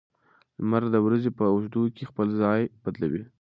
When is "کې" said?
1.95-2.03